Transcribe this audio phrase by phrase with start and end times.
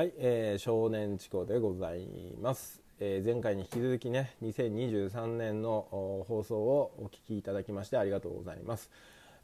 [0.00, 2.08] はい、えー、少年チコでござい
[2.40, 8.88] ます、えー、前回に引き続きね2023年の放送をお聞きいただきましてありがとうございます、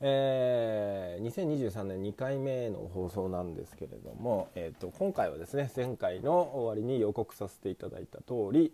[0.00, 8.72] えー、2023年2回目の放送なんですけれども、えーと、今回はですね前回の終わりに予告させていただいた通り、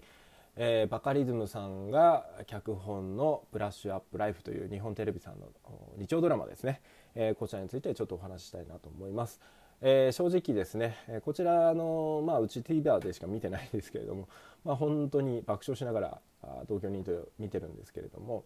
[0.55, 5.49] えー、バカリズムさんが脚本の「ブラッシュアップライフ」という日本テレビさんの
[5.97, 6.81] 日曜ドラマですね、
[7.17, 9.41] え、こちらについてちょっとお話ししたいなと思います。
[9.85, 14.29] えー、正直ですねこちらの、まあ、うち TVer でしか見てないですけれども、
[14.65, 16.21] まあ、本当に爆笑しながら
[16.69, 18.45] 同居人と見てるんですけれども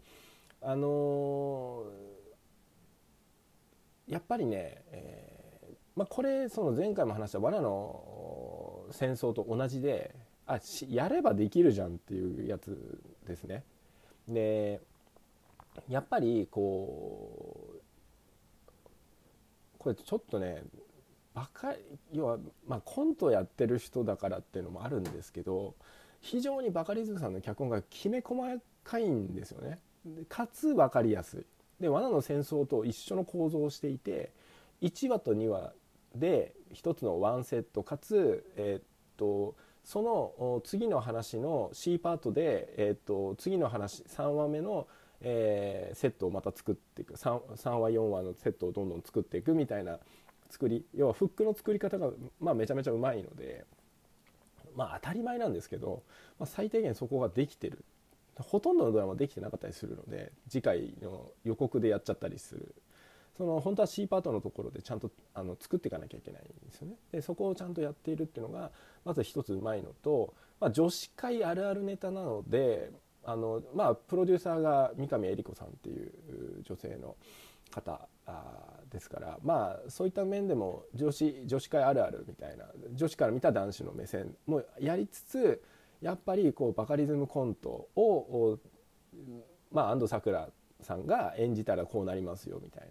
[0.63, 10.15] あのー、やっぱりね、えー、まあ、これその前回も話した罠の戦争と同じで
[10.47, 13.63] あやればできるじゃんっていうやつですね。
[14.27, 14.81] で
[15.89, 17.79] やっぱりこう
[19.79, 20.63] これちょっとね
[21.37, 21.75] バカ
[22.13, 25.75] 要は、まあ、コントやってる人だからっていうのもあるんですけど
[26.23, 29.79] 非常にバカリズムさんの脚本がきめ細かいんですよね。
[30.31, 31.47] かつ分かりやすい。
[31.79, 34.33] で罠の戦争と一緒の構造をしていて
[34.81, 35.75] 1話と2話
[36.15, 38.83] で1つのワンセットかつ、えー、っ
[39.19, 44.89] とその次の話の C パートで、えー、っと次の話3話目の、
[45.21, 49.99] えー、セットをまた作っていく 3, 3話4話のセットをどんどん作っていくみたいな
[50.51, 53.65] 作り要はフックの作り方が、まあ、めちゃめちゃうまいので
[54.75, 56.03] まあ当たり前なんですけど、
[56.39, 57.85] まあ、最低限そこができてる
[58.39, 62.75] ほとんどのドラマできてなかったりするので次回の予告でやっちゃったりする
[63.37, 66.95] その本当は C パートのところでちゃんとあの作っていかなきゃいけないんですよね。
[67.13, 68.71] でそこをちゃんとやっているっていうのが
[69.05, 72.93] まず一つうまいのと、まあ、女子会あるあるネタなので
[73.25, 76.13] あの、まあ、プロデューサーが三上恵理子さんっていう
[76.65, 77.17] 女性の
[77.71, 78.09] 方
[78.97, 85.63] ですからまあそういった面でも女子女子会あるあるみたいな女子から見た男子の目線もやりつつ
[86.01, 88.59] やっぱりこうバカリズムコントを
[89.71, 90.49] まあ安藤サクラ
[90.81, 92.89] さんが演じたらこうなりますよみたい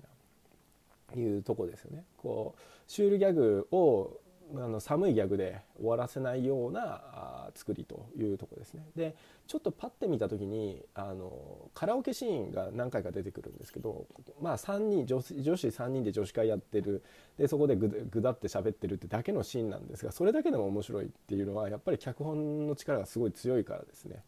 [1.14, 2.04] ないうとこですよね。
[2.18, 4.20] こうシュールギャグを
[4.54, 8.86] あの寒いギャグで終わらせないような作りというとこですね。
[8.96, 9.16] で
[9.48, 14.06] ちょっとパッて見た時にあのカラオケシーンが何回か出てくるんですけど、
[14.42, 17.04] まあ、3人女女子3人で女子会やってる
[17.38, 24.24] でそこでぐぐだって喋ってるってだけのシーンなんですがそれだけでも面白いっていうのはやっぱり脚本の力がすごい強いからですね。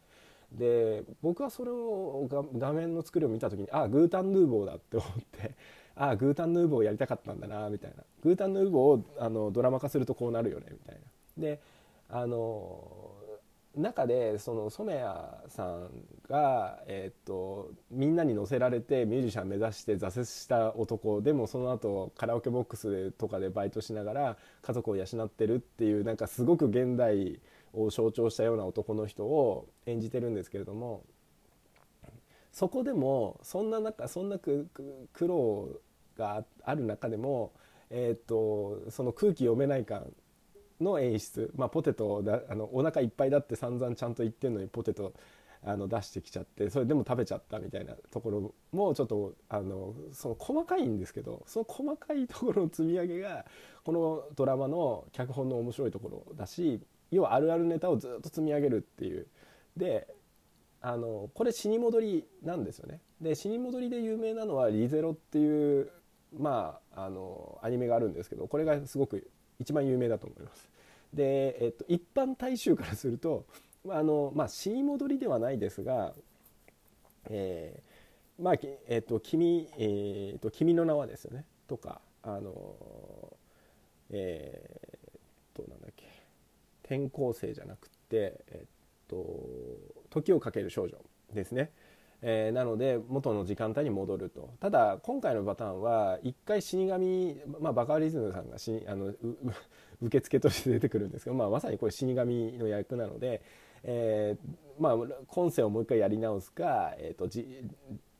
[0.51, 5.55] で僕はそれを画面の作りを見た時にあグータンヌーボーだって思って
[5.97, 11.01] ああグータンヌーボーやりたかったんだなみたいなグータンヌーボーをあのドラマ化するとこうなるよねみたいな。
[11.37, 11.59] で
[12.09, 13.17] あの
[13.77, 15.89] 中でその染谷さん
[16.29, 27.39] が、えーと、みんなに乗せられてミュージシャン目指して挫折した男でもその後カラオケボックスとかでバイトしながら家族を養ってるっていうなんかすごく現代
[27.73, 31.03] を象徴したような男の人を演じてるんですけれども
[32.51, 34.67] そこでもそんな中そんな苦
[35.19, 35.69] 労
[36.17, 37.53] がある中でも、
[37.89, 40.11] えーと、その空気読めない感
[40.81, 45.13] の演出、まあ、ポテトだあのお腹いっぱいだって散々ちゃんと言ってんのにポテト
[45.63, 53.45] あの出してきちゃってそれでも食べちゃったみたいなところもちょっとあのその細かいんですけどその細かいところの積み上げが
[53.83, 56.79] このドラマの脚本の面白いところだし
[57.09, 59.27] 要はあるあるネタをずっと積み上げるっていう
[59.75, 60.07] で
[60.81, 63.01] あのこれ死に戻りなんですよね。
[63.19, 65.89] で死に戻りで有名なのは「リゼロ」っていう
[66.37, 69.29] まああのアニメがあるんですけどこれがすごく
[69.59, 70.69] 一番有名だと思います。
[71.13, 73.45] で、えっと、一般大衆からすると
[73.89, 76.13] あの、まあ、死に戻りではないですが、
[77.29, 78.53] えー、まあ
[78.87, 82.75] えっと君えー、っと君の名はですよねとかあの
[84.09, 86.05] えー、っとなんだっけ
[86.83, 88.67] 転校生じゃなくてえっ
[89.07, 89.17] と
[90.09, 90.97] 時をかける少女
[91.33, 91.71] ですね。
[92.21, 99.13] えー、なので元の時間帯に戻るとただ今回のパターンは一回死神、まあ、バカリズムさんがしあの
[100.01, 103.41] 受付として出てくるんですけど、まあ、まさにこれ死神の役なので、
[103.83, 104.97] えー、まあ、
[105.27, 107.63] 今世をもう一回やり直すか、えーと、じ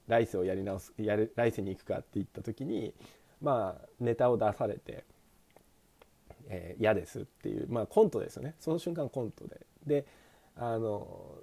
[0.07, 2.93] 来世をやり直すやる来世に行くかって言った時に、
[3.41, 5.05] まあ、ネタを出されて。
[6.49, 10.05] えー、嫌ですっていう、まあ、コントですよねその瞬間コントでで
[10.55, 11.35] あの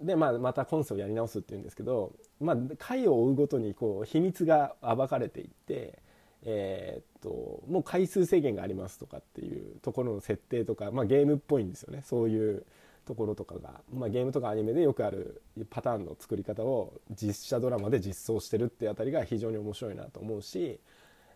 [0.00, 5.98] で、まあ、また今世をやり直すっていうんですけど、まあ、回を追うごとにこう秘密が暴かれていって、
[6.42, 12.02] えー、っともう回数制限がありますとかっていうところの設定とか、まあ、ゲームっぽいんですよね。
[12.04, 12.64] そういう
[13.04, 20.80] ところとかが、まあ、ゲームとかアニメでよくあるパターンの作り方を実写ドラマで実装してるってあたりが非常に面白いなと思うし、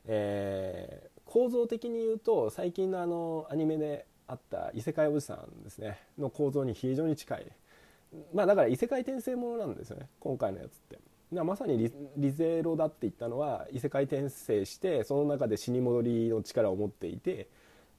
[0.07, 5.99] えー、構造的に言うと最近のあのアニメであった異世界おじさんですね。
[6.19, 7.47] の構造に非常に近い
[8.33, 10.09] まあだから異世界転生ものなんですね。
[10.21, 10.99] 今回のやつって。
[11.31, 17.49] まさにリリゼロだって言ったのは異世界転生してその中で死に戻りの力を持っていて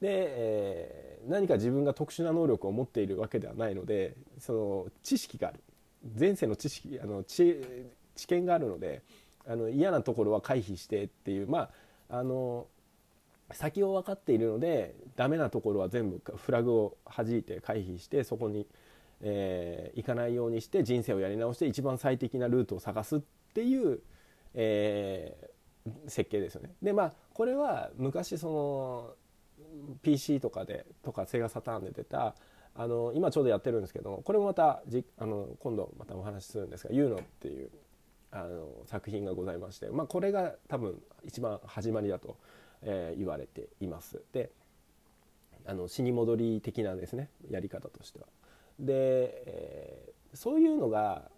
[0.00, 5.60] で、えー、何か自分が特殊な能力を持っているわけではないのでその知識がある。
[6.18, 7.60] 前世の知識あの知
[8.16, 9.02] 知見があるので
[9.46, 11.70] あの嫌なところは回避してっていうま
[12.10, 12.66] ああの
[13.52, 18.66] 先を分かっているのでダメなところは全部フラグを弾いて回避してそこに、
[19.22, 23.20] えー、行かないようにして人生をやり直して一番最適なルートを探すっ
[23.54, 24.00] ていう、
[24.54, 26.74] えー、設計ですよね。
[26.82, 29.14] でまあこれは昔その
[30.02, 32.34] PC とかでとかセガサターンで出た
[32.74, 37.70] あの今ちょうどやってるんですけどこれもまたじあの今度またお話しするんですが「ユーノ」っていう
[38.30, 42.36] あの作品がございまして、まあ、これが多分一番始まりだと、
[42.82, 44.22] えー、言われています。
[44.32, 44.50] で
[45.66, 48.26] あの死に戻り的なですねやり方としては。
[48.80, 51.30] で、えー、そういうのが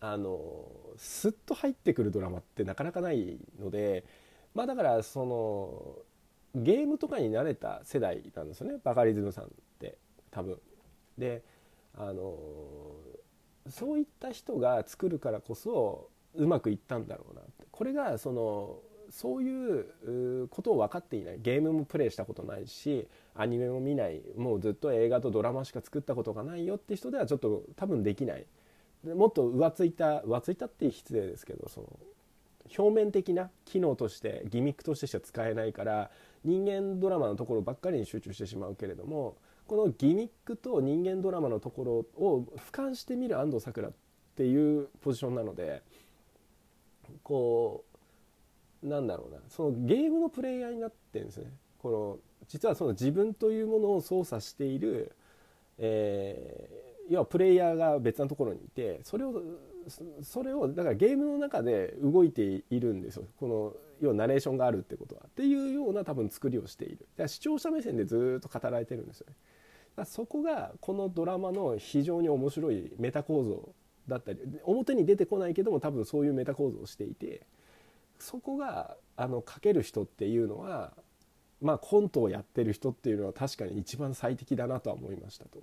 [0.00, 0.64] あの
[0.96, 4.04] スッと入ってくるドラマってなかなかないので
[4.54, 5.96] まあだからその
[6.54, 9.48] ゲームとかに慣れた世代なんですよねバカリズムさんっ
[9.78, 9.98] て
[10.30, 10.58] 多分。
[11.16, 11.42] で
[11.96, 12.36] あの
[13.68, 18.78] そういった人が作るからこそうまくいったんだろうなってこれがその
[19.10, 19.80] そうい
[20.42, 21.38] うことを分かっていない。
[21.40, 24.20] ゲームもプレイしたことないしアニメも見ない。
[24.36, 28.46] もうずっと映画とドラマしか作ったことがないよって人ではちょっと多分できない。
[29.04, 31.86] もっと浮ついた浮ついたって失礼ですけどその
[32.76, 36.10] 表面的な機能としてギミックとしてしか使えないから
[36.44, 43.92] 人間ドラマのところばっかりに集中してしまうけれどもこのギミックと人間ドラマのところを俯瞰してみる安藤サクラっ
[44.36, 45.82] ていうポジションなので
[47.22, 47.87] こう
[48.82, 49.38] なんだろうな。
[49.48, 51.52] そのゲームのプレイヤーになってるんですね。
[51.78, 55.12] この実はその自分というものを操作している、
[55.78, 59.42] えー、要はプレイヤーが別なところにいてそれを
[60.22, 63.24] それをだからゲームの中で動いているんですよ。
[63.38, 65.22] この要はナレーションがあるってことは。
[65.26, 66.98] っていうような多分作りをしている。
[66.98, 69.34] だから視聴者目線でずっと語られてるんですよね。
[69.96, 73.68] だそこがこのドラマの非常に面白いメタ構造
[74.06, 77.42] だったり表に出てこないけども多分そういうメタ構造をしていて
[78.18, 80.92] そこがあの書ける人っていうのは
[81.60, 85.60] まあコントをやってる人っていうのは確かに一番最適だなとは思いましたと。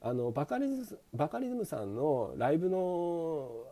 [0.00, 3.64] あのバカリズバカリズムさんのライブの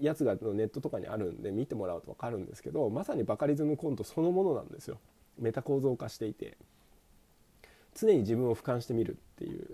[0.00, 4.98] やつがネットとかにあるんで見てもらうと分かるんですけどまさにバカリズムコントそのものなんですよ。
[5.38, 6.56] メタ構造化していて。
[7.98, 9.66] 常に自分を俯瞰してみるっていう。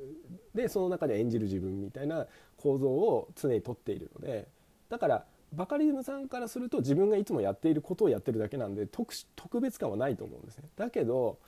[0.54, 2.26] でその中で演じる自分みたいな
[2.56, 4.46] 構造を常にとっているので
[4.88, 10.64] だからバカリズムさんからすると自分がいつもやっていることをやってるだけなんで特特別感はないと思うんですね。
[10.76, 11.38] だけど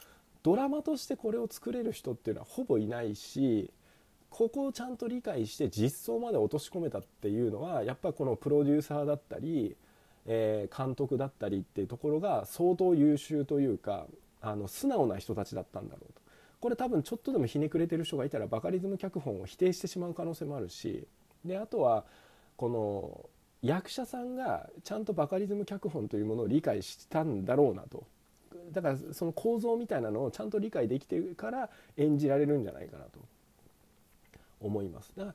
[0.43, 3.71] ドラマとしてこれを作れる人っていうのはほぼいないし
[4.29, 9.75] ここをちゃんと理解して実装まで落とし込めたっていうのはやっぱこのプロデューサーだったり、
[10.27, 14.07] えー、監督だったりっていうところが相当優秀というか
[14.43, 16.21] あの素直な人たちだったんだろうと。
[16.61, 21.07] これ多分ちょっとでもひねくれてる人がいたらバカリズム脚本を否定してしまう可能性もあるし
[21.45, 22.05] であとは
[22.57, 23.29] この
[23.66, 28.04] 役者さんがちゃんとバカリズム脚本というものを理解したんだろうなと。
[28.73, 33.18] だからその構造みたいなのをちゃんと理解できてるから演じられるんじゃないかなと。
[34.61, 35.12] 思います。
[35.16, 35.35] だからやっ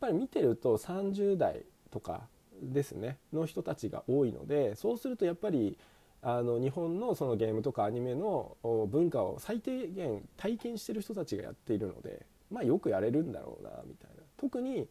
[0.00, 2.22] ぱり見てると30代とか
[2.62, 3.18] ですね。
[3.32, 5.76] の人たちが多いのでそうするとやっぱり
[6.22, 8.56] あの日本のそのゲームとかアニメの
[8.90, 14.22] 文化を最低限体験してる人たちがやっているのでまあよくやれるんだろうなみたいな。
[14.36, 14.88] 特に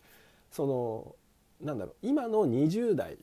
[0.52, 1.16] その
[1.62, 3.18] なんだろう今の20代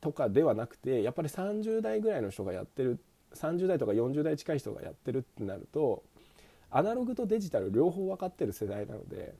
[0.00, 2.98] とかではなくてやっぱり30代ぐらいの人がやってる
[3.34, 6.02] 30代とか40代近い人がやってるってなると
[6.70, 9.34] アナログとデジタル両方分かってる世代なので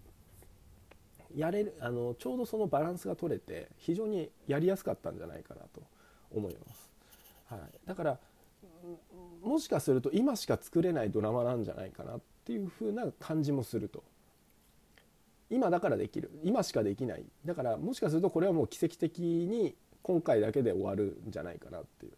[1.36, 5.82] やれるあのちょうどそのバランスが取れて非常にやりやすかったんじゃないかなと
[6.30, 6.90] 思います。
[7.46, 8.18] はい、だから
[9.42, 14.02] もしかすると今しか作れないドラマなんじゃないかなっていう風な感じもすると
[15.50, 16.30] 今だからできる。
[16.42, 17.24] 今しかできない。
[17.44, 22.12] だからもしかするとこれはもう奇跡的に今回だけで終わるんじゃないかなっていう。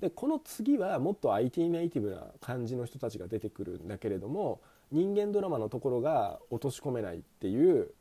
[0.00, 4.60] でこの次はもっと IT ネイティブな感じの人たちが出てくるんだけれども
[4.90, 7.92] 人間ドラマのところが落とし込めないっていう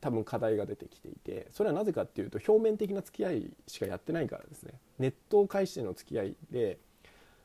[0.00, 4.72] 多分課題が出てきていてそれはなぜかっていうと表面的な付き合いしかやってないからですね。
[4.98, 6.78] ネットを介しての付き合いで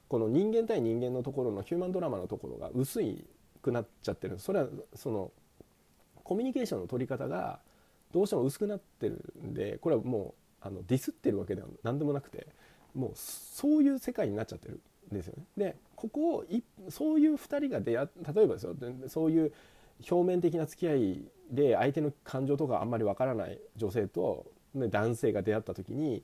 [0.07, 3.25] この人間対人間のところのヒューマンドラマのところが薄い
[3.61, 5.31] くなっちゃってるそれはその
[6.33, 7.59] コミュニケーションの取り方が
[8.11, 12.47] どうしても薄くなってるんでこれはもうあのディスってるわけでは何でもなくて
[12.95, 14.79] もうそういう世界になっちゃってる
[15.11, 15.43] んですよね。
[15.55, 18.75] でここをいそういう2人が出会例えばですよ
[19.09, 19.53] そういう
[20.09, 21.21] 表面的な付き合い
[21.51, 26.23] で相手の感情とかあんまりわからない女性と、ね、男性が出会った時に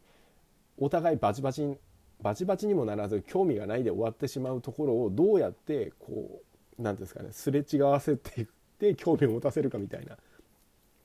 [0.79, 1.77] お互いバチバチ
[2.19, 6.41] バチバチにもならず興味がないで終わってしまうところをどうやってこ
[6.79, 8.47] う何ですかねすれ違わせてい
[8.87, 10.17] って興味を持たせるかみたいな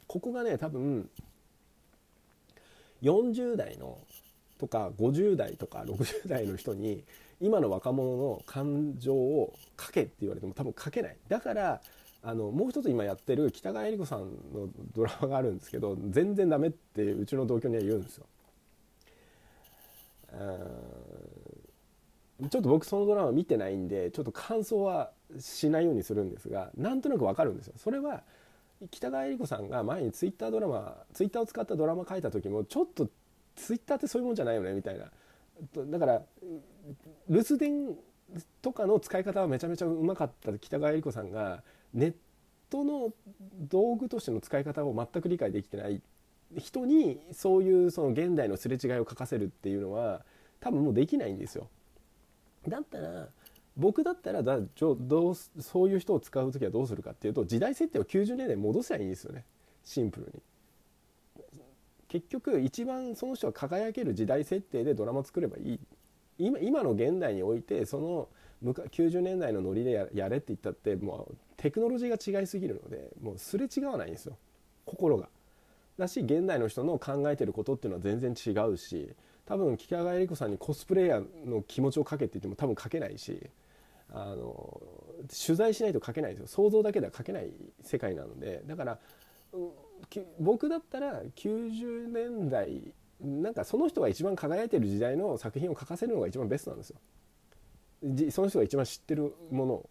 [0.07, 1.11] ここがね多分
[3.03, 3.99] 40代の
[4.59, 7.03] とか50代とか60代の人に
[7.41, 11.81] 今の若者の感情を書けって言われても多分書けないだから
[12.23, 18.27] あのもう一つ今やってる北川恵理子さんのドラマがあるんですけど全然ダメってうちの同居には言うんですよ。
[22.51, 27.75] ちょっと僕そのドラマ見てないんでちょっと感想はしないようにするんですがなんとなくわかるんですよ。
[27.77, 28.23] それは
[28.91, 33.09] 北川恵理子さんが前にツイッタードラマツイッターを使ったドラマ書いた時もちょっと
[33.57, 35.07] ツイッターってそういうもんじゃないよねみたいな
[35.87, 36.23] だから
[37.29, 37.97] 留守電
[38.63, 41.63] とかの使い方はめちゃめちゃうまかった北川恵理子さんが
[41.93, 42.15] ネッ
[42.69, 43.13] トの
[43.71, 46.03] 道具としての使い方を全く理解できてない
[46.59, 50.25] 人にそういうその現代のすれ違いを書かせるっていうのは
[50.61, 51.69] 多分もうできないんですよ。
[52.67, 53.29] だったら
[53.77, 59.45] 僕だったらだどうそういう人を使う時はどうするかっていうと時代設定を90年代に戻せばいいんですよね
[59.85, 60.43] シンプルに。
[62.09, 65.81] 結局一番その人が輝ける時代設定でドラマ作ればいい
[66.39, 68.29] 今今の現代においてその
[68.63, 74.37] 90年代のノリでやれって言ったってもうテクノロジーが違いすぎるのでもうすれ違わないんですよ
[74.85, 75.29] 心が。
[75.99, 79.11] だし現代の人の考えてることっていうのは全然違うし
[79.47, 83.41] 多分北川恵理子さんにコスプレイヤーの気持ちをかけって言っても多分書けないし
[84.15, 84.81] あの
[85.45, 87.51] 取材しないと書けないですよ想像だけでは書けない
[87.83, 88.99] 世界なのでだから
[90.39, 96.99] 僕だったら90年代なんかその人が一番輝いてる時代の作品を書かせるのが一番ベストなんですよ。
[98.31, 99.89] その人が一番知ってるもの。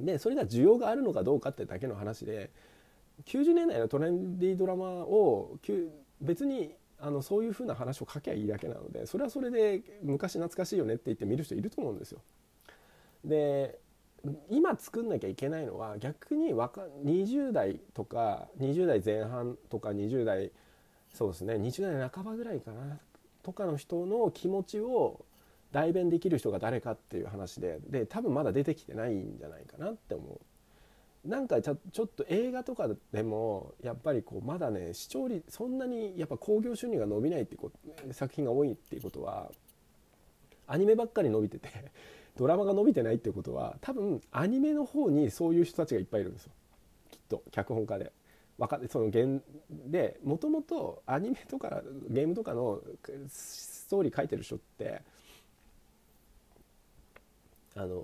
[0.00, 2.50] でそれが需要があるのかどうかってだけの話で
[3.26, 5.58] 90年代のトレンディードラマを
[6.20, 12.20] 別にあのそういう風な話を書きゃいいだけなのでそれはそれで昔懐かしいよねって言って見る人いると思うんですよ。
[13.24, 13.78] で
[14.50, 20.52] 今作んなきゃいけないのは逆に若20代とか20代前半とか20代
[21.14, 22.98] そうですね20代半ばぐらいかな
[23.42, 25.24] とかの人の気持ちを
[25.72, 30.40] 代弁できる人が誰かっていう話でで多分まだ出てきてないんじゃないかなって思う。
[31.28, 39.50] なんかちょちょっと映画とかでもやっぱりこうまだね視聴率そんなにやっぱ興行収入が伸びないっていうこと作品が多いっていうことは
[40.66, 41.68] アニメばっかり伸びてて
[42.40, 46.52] ドラマが伸びてないっていうことは多分アニメの方にそういう人たちがいっぱいいるんですよ
[47.10, 48.12] きっと脚本家で。
[48.66, 52.80] かその現でもともとアニメとかゲームとかの
[53.28, 55.02] ストーリー書いてる人って
[57.76, 58.02] あの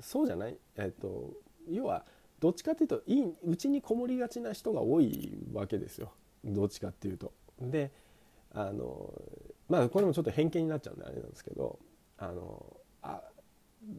[0.00, 1.30] そうじゃない、えっと、
[1.68, 2.04] 要は
[2.40, 3.02] どっちかっていうと
[3.44, 6.12] うちにこもりがちな人が多いわけですよ
[6.44, 7.32] どっちかっていうと。
[7.60, 7.90] で
[8.52, 9.12] あの
[9.68, 11.78] まあこれもちょっと偏見になっちゃうんであれなんですけど
[12.16, 13.20] あのあ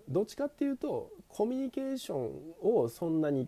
[0.07, 2.29] どっちかっていうとコミュニケーション
[2.61, 3.47] をそんなに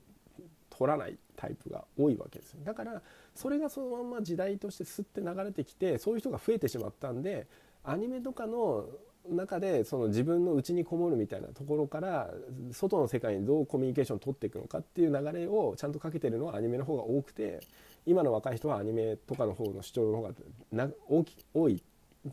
[0.69, 3.01] 取らないタイプが多いわけですだから
[3.35, 7.47] それがそのまま時代としてすって流れてきてそういう人が増えてしまったんで
[7.83, 8.85] アニメとかの
[9.29, 12.31] 中でその自分の内にこもるみたいなところから
[12.71, 17.59] 外の世界にどうコミュニケーションを取っていくのかっていう流れをちゃんとかけてるのはアニメの方が多くて
[18.05, 20.23] 今の若い人はアニメとかの方の主張の方
[20.73, 21.83] が大き多い。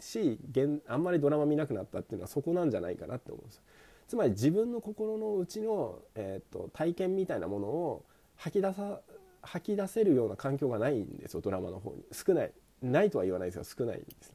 [0.01, 0.39] し
[0.87, 3.63] あんまりドラマ見なくなったっていうのはそこなんじゃないかなって思うんですよ。
[4.07, 8.05] つまり自分の心の内の、えーと、体験みたいなものを
[8.37, 9.01] 吐き出さ
[9.43, 12.03] 吐き出せるような環境がないんですよドラマの方に。
[12.13, 12.53] 少ない。
[12.83, 14.33] ないとは言わないですが少ないです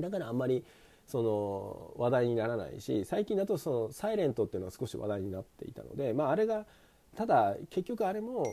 [0.00, 0.64] だからあんまり
[1.06, 6.66] その話題にならないし最近だとその「サイレントっていうのは少し話題になっていたのでまああれが
[7.16, 8.44] ただ結局あれも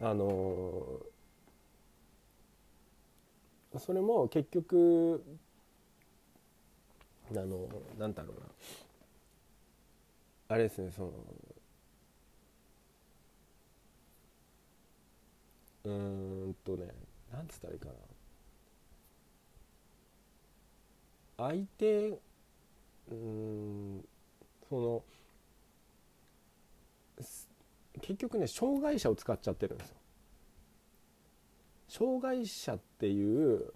[0.00, 1.00] あの
[3.78, 5.22] それも結局
[7.30, 8.46] あのなんだろうな
[10.48, 11.10] あれですねその
[15.84, 16.88] うんとね
[17.32, 17.94] なんつったらいいかな
[21.36, 22.18] 相手
[23.10, 24.04] うん
[24.68, 25.02] その
[28.00, 29.96] 結局ね障害者を使っちゃってるんですよ。
[31.96, 33.72] 障害者っていう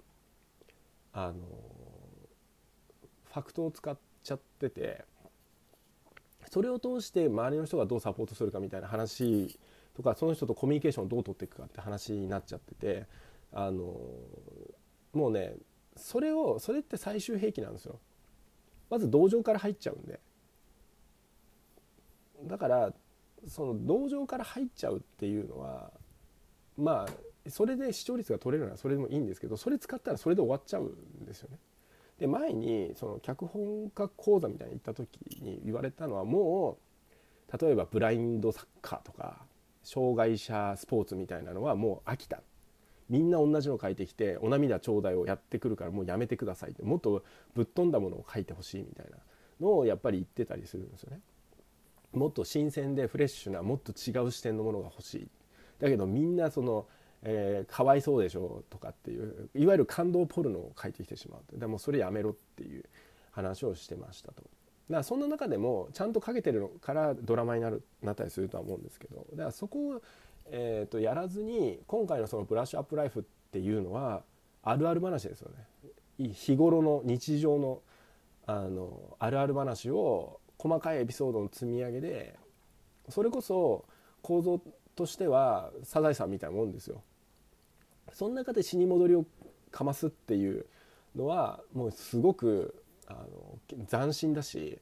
[1.12, 1.34] あの
[3.26, 5.04] ファクトを使っちゃってて
[6.50, 9.56] それを通して周りの人がどうサポートするかみたいな話
[9.94, 13.06] とかその人とコミュニケーションをどう取っていくかって話になっちゃってて
[13.52, 13.94] あの
[15.12, 15.54] もうね
[15.96, 18.00] それをそれって最終兵器なんですよ。
[18.90, 20.18] まず同情から入っちゃうんで。
[22.44, 22.92] だから
[23.46, 25.92] その同情から入っちゃうっていうのは
[26.76, 31.58] まあそれで視聴率が取れるのはそれでもいいんですけどそれ使ったらそれで終わっちゃうんですよね。
[32.18, 36.78] で前にその脚本家講座みたいに行った時に言われたのはも
[37.52, 39.46] う例えばブラインドサッカーとか
[39.84, 42.42] 障害者スポーツみたいなのはもう飽きた
[43.08, 47.22] みんな同じの書いてきてお涙ちょうだいをやってくるからもうやめてくださいってもっと
[47.54, 49.16] ぶっ飛んだものを書いてほしいみたいな
[49.60, 51.20] のをやっぱり言ってたりするんですよね。
[52.12, 55.28] もっと新鮮でフレッシュなもっと違う視点のものが欲しい
[55.78, 56.86] だけどみんなその、
[57.22, 62.84] えー、かわいそうでしょとかっていういわゆる感動ポルノを書いてきてしまうでもそれやめろっていう
[63.32, 64.42] 話をしてましたと。
[64.42, 70.02] だからそんな中でもちゃんとかけてるからドラマになるなったりするとは思うんですけどだからそこを、
[70.46, 73.22] えーと、やらずに今回のそのブラッシュアップライフっ
[73.52, 74.22] ていうのは
[74.62, 77.82] あるある話ですよね日頃の日常の
[78.46, 82.38] あのあるある話を細かいエピソードの積み上げで
[83.10, 83.84] それこそ
[84.22, 84.60] 構造
[84.96, 87.02] としてはサザエさんみたいなもんですよ。
[88.12, 89.24] その中で死に戻りを
[89.70, 90.66] かますっていう
[91.16, 94.78] のはもうすごくあの斬新だし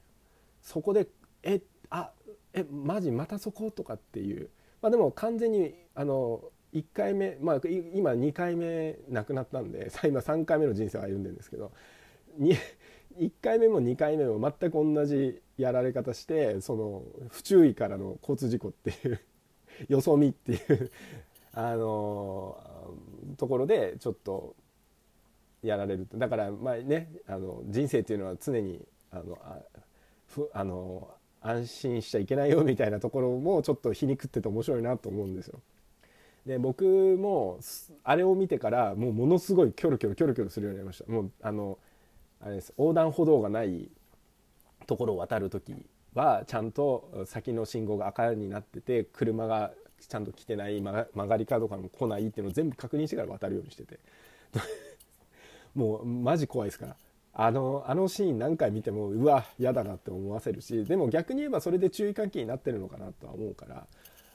[0.61, 1.07] そこで
[1.43, 2.11] 「えあ
[2.53, 4.49] えマジまたそこ?」とかっていう
[4.81, 6.41] まあでも完全にあの
[6.73, 7.61] 1回目まあ
[7.93, 11.71] 今2回目亡くなったんで 今3回目の人生を歩んでるんですけど
[12.39, 19.19] 1回目も2回目も全く同じやられ方してその不注意からの交通事故っていう
[19.89, 20.91] よそ見っていう
[21.53, 22.57] あの
[23.37, 24.55] ところでちょっと
[25.63, 29.57] やられるだからまあねあの人生っていうのは常にあのあ
[30.27, 31.09] ふあの
[31.41, 35.61] 安心しちゃいけないよみたいなところもちょっと皮肉ってて面白いなと思うんですよ。
[36.45, 36.85] で僕
[37.19, 37.59] も
[38.03, 41.11] あれを見てからもうものすごいキョロキョロキョロキョロするようになりました。
[41.11, 41.77] もうあの
[42.41, 43.89] あれです横断歩道がない
[44.85, 45.75] ところを渡る時
[46.13, 49.71] はちゃんと先の信号が赤になってて車が
[50.05, 53.99] ちゃんと来てない曲がり角からも来ないっていうのを全部確認してから渡るようにしてて。
[55.75, 56.95] もうマジ怖いですから。
[57.39, 63.85] あのあのシーン何回見てもうわ嫌だなって思わせるしでも逆に言えばそれで注意喚起になってるのかなとは思うから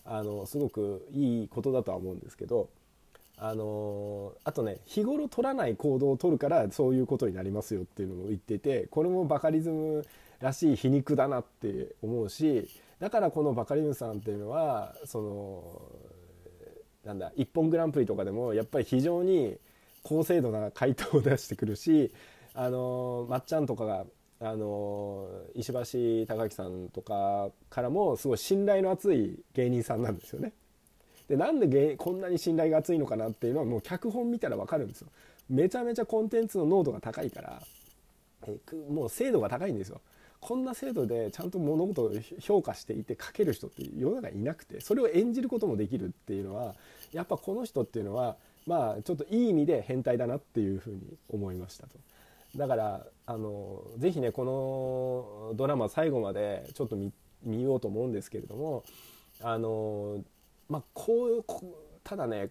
[0.05, 2.69] あのすごくいいことだとは思うんですけど
[3.39, 10.07] あのあとね日頃取らない行動を取るからそういうことになりますよっていうのも言っててこれもバカリズム
[10.39, 12.69] らしい皮肉だなって思うし
[13.03, 15.83] だからこのバカリズムさんっていうのはその
[17.05, 19.57] なんだ一本グランプリとかでもやっぱり非常に
[20.05, 22.13] 高精度な回答を出してくるし
[22.55, 24.05] あのまっちゃんとかが
[24.39, 30.53] あの石橋貴明さんとかからもすごい信頼の厚い芸人さんなんですよね。
[31.27, 35.09] でなんでこんなに信頼が厚いのかなっていうのはもう脚本見たら分かるんですよ
[35.51, 37.63] めちゃめちゃコンテンツの濃度が高いから
[38.89, 40.01] もう精度が高いんですよ
[40.43, 46.75] こんな精度でちゃんと物事を評価していて書ける人って世の中いなくてそれを演じることもできるっていうのは
[47.13, 51.01] やっぱこの人っていうのはまあちょっといい意味で変態だなっていうふうに
[51.31, 51.91] 思いましたと。
[52.57, 54.45] だからあのぜひねこ
[55.53, 56.97] のドラマ最後までちょっと
[57.45, 58.83] 見ようと思うんですけれども
[59.43, 60.19] あの
[60.69, 61.45] まあこういう
[62.03, 62.51] ただね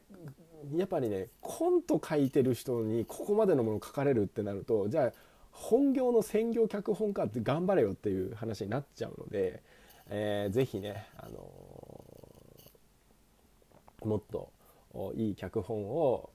[0.75, 5.11] やっぱりねコント書いてる人にここまでのもの書かれるってなるとじゃあ
[5.61, 9.61] 本業の専業脚本家って頑張れよっていう話になっちゃうので、
[10.09, 14.51] えー、ぜひね、あのー、もっと
[15.15, 16.31] いい脚本を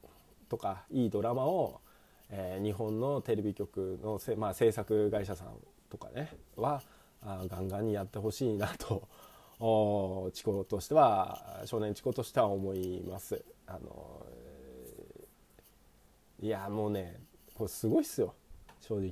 [0.47, 1.81] とかいいドラマを、
[2.29, 5.49] えー、日本のテレビ局のせ、まあ、制作会社さん
[5.89, 6.81] とかねは
[7.21, 9.07] あガンガンにやってほしいなと
[9.59, 13.43] おチコとしては少年チコとしては思います。
[13.65, 14.25] あの
[16.39, 17.19] いやもうね
[17.55, 18.35] これすごいっすよ
[18.81, 19.11] 正直。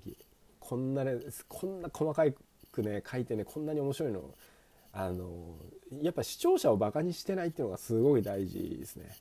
[0.59, 2.23] こんなねこんな細か
[2.71, 4.33] くね書いてねこんなに面白いの。
[4.97, 5.57] あの
[6.01, 9.15] やっぱ視聴者をバカにしてないっていうのがすごい大事ですね。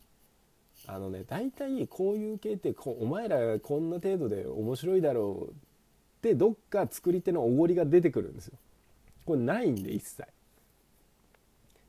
[0.86, 5.54] あのね大体こういう系ってこお前らこんな程度で面白いだろうっ
[6.22, 8.58] てどっか作り手のおごりが出てくるんですよ。
[9.26, 10.24] これないんで一切。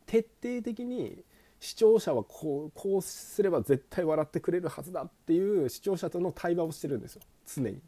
[0.08, 1.24] 徹底的に
[1.60, 7.22] 視聴者はこうこうすれば絶対笑ってくれるはずだっていう視聴者との対話をしてるんですよ。
[7.48, 7.80] 常に。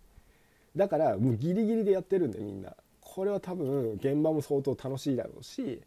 [0.78, 2.74] だからもうギリギリでやってるんでみんな。
[3.02, 5.82] これは多分現場も相当楽しいだろうし、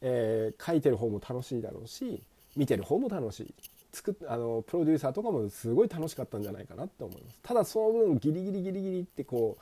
[0.00, 2.22] えー、書いてる方も楽しいだろうし
[2.56, 3.54] 見てる方も楽しい。
[3.92, 7.40] 作あのプロデューサーとかもすごい楽しかったんじゃないかなって思います。
[7.42, 9.58] ただその分ギリギリギリギリってこ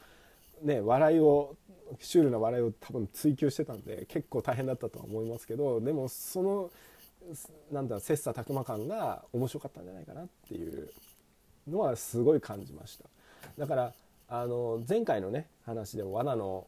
[0.63, 1.57] うね笑いを
[1.99, 6.71] シュールな笑いを多分追求してたんで結構大変だったとは思いますけどでもその
[7.73, 10.89] なんだ切磋琢磨感が面白かったんじゃないかなっていう
[11.69, 13.05] のはすごい感じました。
[13.59, 13.93] だから
[14.31, 16.67] あの前回のね話でも罠の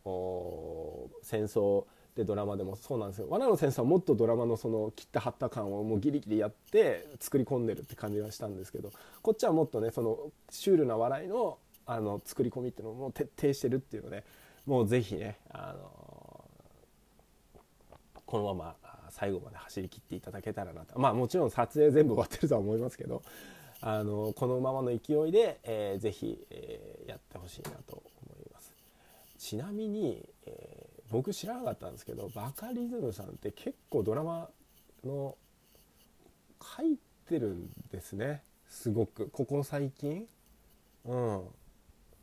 [1.22, 1.84] 戦争
[2.16, 3.28] でドラマでもそうなんですよ。
[3.30, 10.18] 罠の戦争はもっとドラマのその切った張った感をもうギリギリやって作り込んでるって感じがしたんですけどこっちはもっとねその
[10.50, 14.24] シュールな笑いのあの作り込みっていうのをもう徹底してるっていうので
[14.66, 16.44] もうぜひねあの
[18.26, 18.76] このまま
[19.10, 20.98] 最後まで走り切っていただけたらなと。
[20.98, 23.22] まあもちろん撮影全部終わってるとは思いますけど
[23.84, 28.72] あのこのままの勢いで、えー、ぜひ、えー、やってほしいなと思います。
[29.38, 34.48] ちなみに、えー、僕知らなかったんですけどバカリズムさんって結構ドラマ
[35.04, 35.36] の
[36.76, 36.96] 書い
[37.28, 38.44] てるんですね。
[38.68, 39.28] すごく。
[39.30, 40.26] ここ最近。
[41.04, 41.42] うん。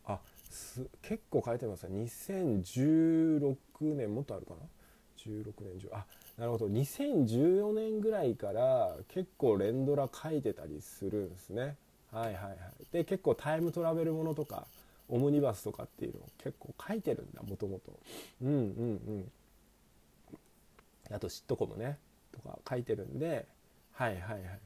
[0.05, 0.19] あ
[0.49, 2.05] す結構書いてますね。
[2.05, 4.59] 2016年もっとあるかな
[5.17, 6.05] ？16年10あ
[6.39, 6.67] なるほど。
[6.67, 11.75] 2014年ぐらいから結構連ドラ書いてたりするんですね。
[12.13, 12.57] はいはいはい。
[12.93, 14.65] で結構タイムトラベルものとか
[15.09, 17.91] オムニバスとかっていうのを結構書いてるんだもともと
[18.41, 18.63] うんうんう
[21.11, 21.11] ん。
[21.11, 21.97] あとシットコムね
[22.31, 23.45] とか書いてるんで。
[23.91, 24.59] はいはいはい。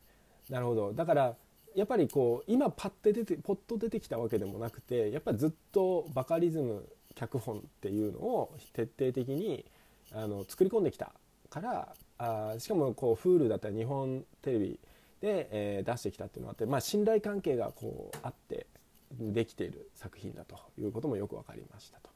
[0.52, 0.94] なるほど。
[0.94, 1.36] だから
[1.74, 9.66] やっぱりこう今パッて出てポッと出てきたわけでもなくてやっぱずっとバカリズム脚本っていうのを徹底的に
[10.12, 11.14] あの作り込んできた
[11.54, 14.80] からあしかもこう Hulu だったり日本テレビ
[15.22, 18.66] で、えー、出してきたっていうのがあって、まあ、信頼関係がこうあって
[19.12, 22.10] できている作品だということもよく分かりましたと。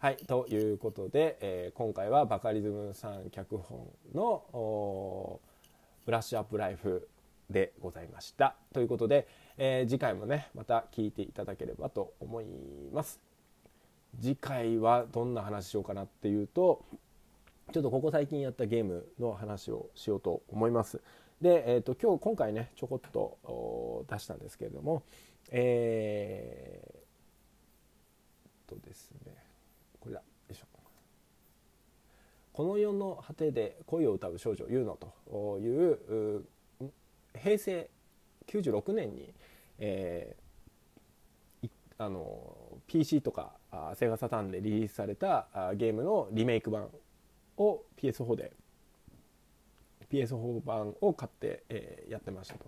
[0.00, 5.40] はい、ということで、えー、今回はバカリズムさん脚本の
[6.04, 7.08] 「ブラッシュアップライフ」
[7.48, 8.56] でございました。
[8.72, 12.46] ということで、えー、次回もねまた聞いていただければと思い
[12.92, 13.20] ます。
[14.20, 16.84] 次回はどんな話しようかなっていうと
[17.72, 21.00] ちょっとここ最近やったゲームの話をしようと思います。
[21.40, 25.04] で、えーと、今日今回ねちょこっと出したんですけれども
[25.50, 29.32] えー、とですね
[30.00, 30.66] これだよいしょ
[32.52, 34.98] この世の果てで恋を歌う少女ユーノ
[35.30, 36.44] という
[37.34, 37.88] 平成
[38.46, 39.32] 96年に、
[39.78, 42.54] えー、あの
[42.86, 43.52] PC とか
[43.94, 46.90] セガサターンでリリースされたゲームのリメイク版
[47.60, 48.52] を PS4 で
[50.10, 52.66] PS4 版を買って、えー、やってましたと。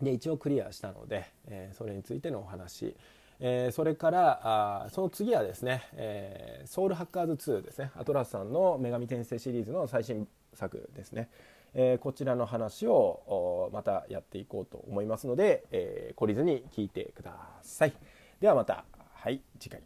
[0.00, 2.96] で一応クリアしたので、えー、それについてのお話、
[3.38, 4.40] えー、それから
[4.84, 7.92] あその次はですね、えー、ソウルハッカーズ2ですね。
[7.96, 11.28] アトラスさんの女神転生シリーズの最新作ですね、
[11.72, 17.92] え、こちらの話をまたやっていこうと思いますので、え、懲りずに聞いてください。
[18.40, 18.84] ではまた
[19.14, 19.82] はい次回。